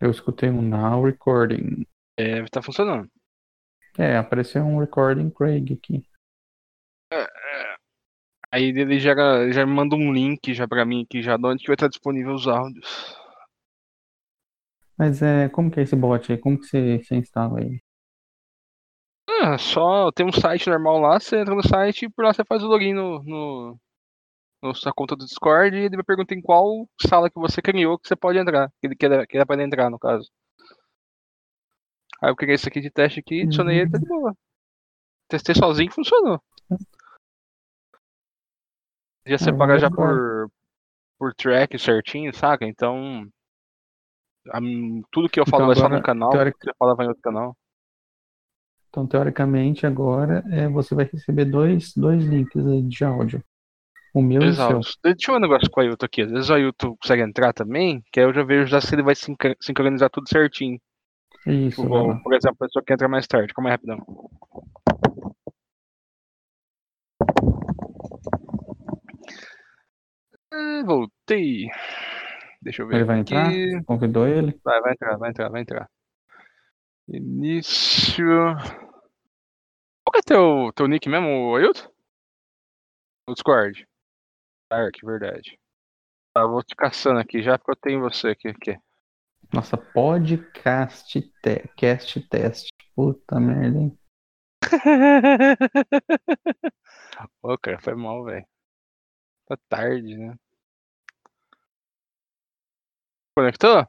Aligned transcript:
Eu 0.00 0.10
escutei 0.10 0.48
um 0.48 0.62
now 0.62 1.04
recording. 1.04 1.86
É, 2.16 2.42
tá 2.46 2.62
funcionando. 2.62 3.08
É, 3.98 4.16
apareceu 4.16 4.62
um 4.62 4.78
recording 4.78 5.30
Craig 5.30 5.74
aqui. 5.74 6.02
Aí 8.52 8.64
ele 8.70 8.98
já, 8.98 9.14
já 9.52 9.66
me 9.66 9.72
manda 9.72 9.94
um 9.94 10.12
link 10.12 10.54
já 10.54 10.66
pra 10.66 10.84
mim 10.84 11.02
aqui, 11.02 11.22
já 11.22 11.36
de 11.36 11.46
onde 11.46 11.60
que 11.60 11.68
vai 11.68 11.74
estar 11.74 11.88
disponível 11.88 12.34
os 12.34 12.48
áudios. 12.48 13.16
Mas 14.96 15.22
é, 15.22 15.48
como 15.48 15.70
que 15.70 15.80
é 15.80 15.82
esse 15.82 15.96
bot 15.96 16.32
aí? 16.32 16.38
Como 16.38 16.58
que 16.58 16.66
você, 16.66 16.98
você 16.98 17.16
instala 17.16 17.60
ele? 17.60 17.82
Ah, 19.28 19.56
só 19.56 20.10
tem 20.12 20.26
um 20.26 20.32
site 20.32 20.68
normal 20.68 20.98
lá, 20.98 21.20
você 21.20 21.40
entra 21.40 21.54
no 21.54 21.66
site 21.66 22.04
e 22.04 22.10
por 22.10 22.24
lá 22.24 22.32
você 22.32 22.44
faz 22.44 22.62
o 22.62 22.66
login 22.66 22.92
no, 22.92 23.22
no, 23.22 23.80
na 24.62 24.74
sua 24.74 24.92
conta 24.92 25.16
do 25.16 25.24
Discord 25.26 25.76
e 25.76 25.80
ele 25.84 25.96
vai 25.96 26.04
perguntar 26.04 26.34
em 26.34 26.42
qual 26.42 26.88
sala 27.08 27.30
que 27.30 27.38
você 27.38 27.62
criou 27.62 27.98
que 27.98 28.08
você 28.08 28.16
pode 28.16 28.38
entrar, 28.38 28.68
que 28.80 28.86
ele 28.86 28.96
quer, 28.96 29.26
que 29.26 29.36
ele 29.36 29.46
pode 29.46 29.62
entrar, 29.62 29.90
no 29.90 29.98
caso. 29.98 30.28
Aí 32.22 32.30
eu 32.30 32.36
criei 32.36 32.54
isso 32.54 32.68
aqui 32.68 32.80
de 32.80 32.90
teste 32.90 33.20
aqui, 33.20 33.42
adicionei 33.42 33.78
ele, 33.78 33.90
tá 33.90 33.98
de 33.98 34.06
boa. 34.06 34.34
Testei 35.28 35.54
sozinho 35.54 35.88
e 35.90 35.94
funcionou. 35.94 36.40
Já 39.26 39.38
separa 39.38 39.78
já 39.78 39.90
por, 39.90 40.50
por 41.18 41.34
track 41.34 41.78
certinho, 41.78 42.34
saca? 42.34 42.66
Então. 42.66 43.28
a- 44.52 44.60
tudo 45.10 45.28
que 45.28 45.40
eu 45.40 45.46
falo 45.46 45.64
Então 45.64 45.66
vai 45.66 45.74
estar 45.74 45.88
agora, 45.88 45.98
no 45.98 46.04
canal, 46.04 46.30
teoric- 46.30 46.58
que 46.58 46.64
você 46.64 46.72
fala 46.78 46.94
vai 46.94 47.06
em 47.06 47.08
outro 47.08 47.22
canal. 47.22 47.56
Então, 48.88 49.06
teoricamente, 49.06 49.86
agora 49.86 50.44
é, 50.50 50.68
você 50.68 50.94
vai 50.94 51.04
receber 51.04 51.44
dois, 51.44 51.94
dois 51.94 52.22
links 52.24 52.62
de 52.88 53.04
áudio. 53.04 53.42
O 54.12 54.22
meu 54.22 54.42
e 54.42 54.46
o. 54.46 54.48
Exato. 54.48 54.80
Deixa 55.04 55.30
eu 55.30 55.34
ver 55.34 55.38
um 55.38 55.40
negócio 55.40 55.70
com 55.70 55.80
o 55.80 55.82
Ailton 55.84 56.06
aqui. 56.06 56.22
Às 56.22 56.30
vezes 56.30 56.50
o 56.50 56.54
Ailton 56.54 56.96
consegue 56.96 57.22
entrar 57.22 57.52
também, 57.52 58.02
que 58.12 58.20
aí 58.20 58.26
eu 58.26 58.34
já 58.34 58.42
vejo 58.42 58.66
já 58.66 58.80
se 58.80 58.94
ele 58.94 59.02
vai 59.02 59.14
sincro- 59.14 59.56
sincronizar 59.60 60.10
tudo 60.10 60.28
certinho. 60.28 60.78
Isso, 61.46 61.82
Tipo, 61.82 61.94
lá. 61.94 62.18
por 62.20 62.34
exemplo, 62.34 62.56
a 62.60 62.66
pessoa 62.66 62.84
que 62.84 62.92
entra 62.92 63.08
mais 63.08 63.26
tarde. 63.26 63.52
Calma 63.54 63.70
aí, 63.70 63.74
rapidão. 63.74 63.98
Ah, 70.52 70.82
voltei. 70.84 71.68
Deixa 72.62 72.82
eu 72.82 72.88
ver 72.88 72.96
Ele 72.96 73.04
vai 73.04 73.20
aqui. 73.20 73.34
entrar? 73.34 73.84
Convidou 73.84 74.26
ele? 74.26 74.58
Vai, 74.64 74.80
vai 74.80 74.92
entrar, 74.92 75.16
vai 75.16 75.30
entrar, 75.30 75.48
vai 75.48 75.60
entrar. 75.62 75.90
Início. 77.08 78.24
Qual 80.04 80.12
que 80.12 80.18
é 80.18 80.22
teu, 80.22 80.72
teu 80.74 80.86
nick 80.86 81.08
mesmo, 81.08 81.54
Ailton? 81.56 81.88
No 83.28 83.34
Discord. 83.34 83.86
Dark, 84.70 84.94
verdade. 85.02 85.58
Tá, 86.32 86.46
vou 86.46 86.62
te 86.62 86.76
caçando 86.76 87.18
aqui 87.18 87.42
já 87.42 87.58
porque 87.58 87.72
eu 87.72 87.76
tenho 87.76 88.00
você 88.00 88.28
aqui. 88.28 88.48
aqui. 88.48 88.78
Nossa, 89.52 89.76
podcast 89.76 91.08
te 91.08 91.32
cast 91.76 92.20
test. 92.28 92.68
Puta 92.94 93.40
merda, 93.40 93.78
hein? 93.78 93.98
Ô, 97.42 97.58
cara, 97.58 97.80
foi 97.80 97.94
mal, 97.96 98.22
velho. 98.24 98.46
Tá 99.46 99.56
tarde, 99.68 100.16
né? 100.16 100.36
Conectou? 103.34 103.84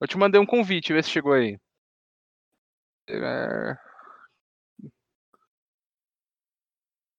Eu 0.00 0.08
te 0.08 0.18
mandei 0.18 0.40
um 0.40 0.46
convite, 0.46 0.92
vê 0.92 1.02
se 1.02 1.10
chegou 1.10 1.32
aí. 1.32 1.58
É, 3.08 3.76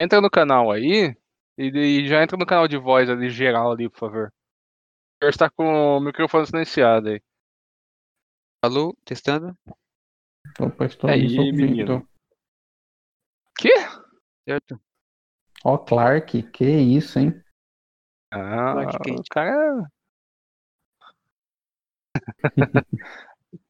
Entra 0.00 0.20
no 0.20 0.30
canal 0.30 0.70
aí 0.70 1.16
e 1.56 1.68
e 1.68 2.08
já 2.08 2.22
entra 2.22 2.36
no 2.36 2.46
canal 2.46 2.66
de 2.66 2.76
voz 2.76 3.08
ali 3.08 3.30
geral 3.30 3.72
ali, 3.72 3.88
por 3.88 3.98
favor. 3.98 4.32
O 5.22 5.26
está 5.26 5.48
com 5.48 5.64
o 5.64 6.00
microfone 6.00 6.46
silenciado 6.46 7.08
aí. 7.08 7.22
Alô, 8.64 8.96
testando? 9.04 9.56
Opa, 10.60 10.86
estou 10.86 11.10
Aí, 11.10 11.52
menino. 11.52 12.06
Que? 13.58 13.72
Certo? 14.44 14.80
Ó, 15.64 15.78
Clark, 15.78 16.42
que 16.50 16.64
isso, 16.64 17.18
hein? 17.18 17.40
Ah, 18.30 18.72
Clark 18.72 18.98
Kent. 19.04 19.28
cara. 19.30 19.88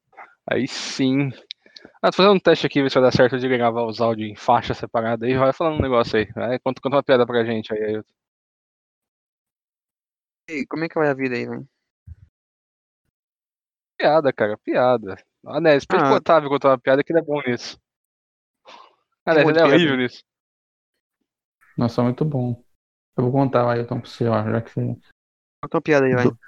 Aí 0.51 0.67
sim. 0.67 1.31
Ah, 2.05 2.11
tô 2.11 2.17
fazendo 2.17 2.35
um 2.35 2.41
teste 2.41 2.67
aqui, 2.67 2.83
ver 2.83 2.91
se 2.91 2.95
vai 2.99 3.05
dar 3.05 3.13
certo 3.17 3.39
de 3.39 3.49
gravar 3.49 3.85
os 3.85 4.01
áudios 4.01 4.29
em 4.31 4.35
faixa 4.35 4.75
separada 4.75 5.25
aí. 5.25 5.37
Vai 5.37 5.53
falando 5.53 5.79
um 5.79 5.83
negócio 5.83 6.19
aí. 6.19 6.27
Vai, 6.33 6.59
conta, 6.59 6.81
conta 6.81 6.97
uma 6.97 7.03
piada 7.03 7.25
pra 7.25 7.45
gente 7.45 7.73
aí. 7.73 7.97
aí. 7.97 8.03
E 10.49 10.67
como 10.67 10.85
é 10.85 10.89
que 10.89 10.97
vai 10.99 11.09
a 11.09 11.15
vida 11.15 11.37
aí, 11.37 11.47
velho? 11.47 11.69
Piada, 13.97 14.33
cara, 14.33 14.59
piada. 14.59 15.17
Ah, 15.47 15.61
né, 15.61 15.75
pede 15.75 16.03
Ah. 16.03 16.07
pro 16.09 16.15
Otávio 16.17 16.49
contar 16.49 16.71
uma 16.71 16.79
piada 16.79 17.05
que 17.05 17.13
ele 17.13 17.21
é 17.21 17.23
bom 17.23 17.41
nisso. 17.47 17.81
Ah, 19.25 19.35
né, 19.35 19.43
ele 19.43 19.59
é 19.61 19.65
horrível 19.65 19.97
nisso. 19.97 20.25
Nossa, 21.79 22.03
muito 22.03 22.25
bom. 22.25 22.63
Eu 23.17 23.25
vou 23.25 23.33
contar, 23.33 23.71
Ailton, 23.71 24.01
pra 24.01 24.11
você, 24.11 24.27
ó, 24.27 24.43
já 24.51 24.61
que 24.61 24.71
você... 24.71 24.81
Conta 25.63 25.77
uma 25.77 25.83
piada 25.83 26.07
aí, 26.07 26.15
vai. 26.15 26.25
Do- 26.25 26.39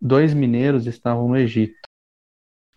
Dois 0.00 0.34
mineiros 0.34 0.86
estavam 0.86 1.28
no 1.28 1.36
Egito. 1.36 1.78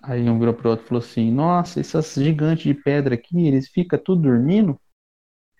Aí 0.01 0.29
um 0.29 0.39
virou 0.39 0.53
pro 0.53 0.69
outro 0.69 0.85
e 0.85 0.87
falou 0.87 1.03
assim: 1.03 1.31
Nossa, 1.31 1.79
esses 1.79 2.13
gigantes 2.15 2.63
de 2.63 2.73
pedra 2.73 3.15
aqui, 3.15 3.47
eles 3.47 3.67
ficam 3.69 3.99
tudo 3.99 4.21
dormindo? 4.23 4.79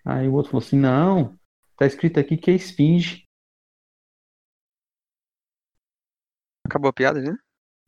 Aí 0.04 0.26
o 0.28 0.32
outro 0.34 0.50
falou 0.52 0.64
assim: 0.64 0.78
Não, 0.78 1.38
tá 1.76 1.86
escrito 1.86 2.18
aqui 2.18 2.36
que 2.36 2.50
é 2.50 2.54
esfinge. 2.54 3.24
Acabou 6.66 6.88
a 6.88 6.92
piada, 6.92 7.20
né? 7.20 7.36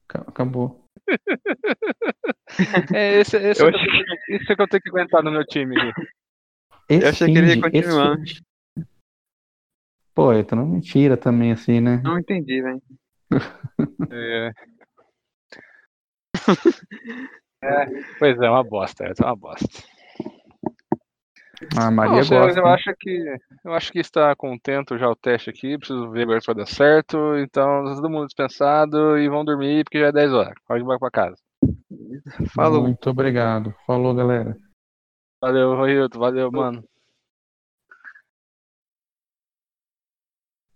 Ca- 0.08 0.24
Acabou. 0.26 0.84
É, 2.94 3.20
esse, 3.20 3.36
esse, 3.38 3.62
Eu 3.62 3.68
é 3.68 3.72
que 3.72 3.78
eu 3.78 3.80
tenho 3.90 4.04
que- 4.04 4.34
esse 4.34 4.52
é 4.52 4.56
que 4.56 4.62
eu 4.62 4.68
tenho 4.68 4.82
que 4.82 4.88
aguentar 4.90 5.22
no 5.22 5.30
meu 5.30 5.44
time 5.46 5.74
aqui. 5.80 6.02
Eu 6.90 7.08
achei 7.08 7.32
que 7.32 7.38
ele 7.38 7.46
ia 7.48 7.52
Esfinge, 7.56 7.70
continuar. 7.72 8.18
esfinge. 8.18 8.42
Pô, 10.14 10.32
então 10.34 10.58
não 10.58 10.66
mentira 10.68 11.16
também 11.16 11.52
assim, 11.52 11.80
né? 11.80 11.96
Não 12.02 12.18
entendi, 12.18 12.60
velho. 12.60 12.82
É. 14.12 14.50
É, 17.64 17.86
pois 18.18 18.40
é, 18.40 18.50
uma 18.50 18.64
bosta, 18.64 19.04
é 19.04 19.24
uma 19.24 19.36
bosta. 19.36 19.68
A 21.76 21.92
Maria 21.92 22.22
Não, 22.22 22.28
gosta. 22.28 22.58
eu 22.58 22.66
acho 22.66 22.94
que 22.98 23.36
eu 23.64 23.72
acho 23.72 23.92
que 23.92 24.00
está 24.00 24.34
contento 24.34 24.98
já 24.98 25.08
o 25.08 25.14
teste 25.14 25.50
aqui, 25.50 25.78
preciso 25.78 26.10
ver 26.10 26.22
agora 26.22 26.40
se 26.40 26.46
vai 26.46 26.56
dar 26.56 26.66
certo. 26.66 27.36
Então, 27.38 27.84
todo 27.84 28.10
mundo 28.10 28.26
dispensado 28.26 29.16
e 29.16 29.28
vão 29.28 29.44
dormir 29.44 29.84
porque 29.84 30.00
já 30.00 30.08
é 30.08 30.12
10 30.12 30.32
horas. 30.32 30.54
Pode 30.66 30.82
ir 30.82 30.98
pra 30.98 31.10
casa. 31.10 31.36
Falou. 32.52 32.82
Muito 32.82 33.08
obrigado. 33.08 33.72
Falou, 33.86 34.12
galera. 34.12 34.56
Valeu, 35.40 35.76
Roilton, 35.76 36.18
valeu, 36.18 36.50
mano. 36.50 36.84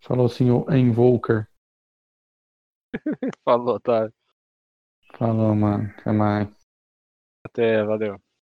Falou, 0.00 0.28
senhor 0.28 0.72
Invoker. 0.72 1.48
Falou, 3.44 3.80
tá. 3.80 4.08
Falou, 5.14 5.54
mano. 5.54 5.92
Até 5.98 6.12
mais. 6.12 6.48
Até, 7.44 7.82
valeu. 7.84 8.20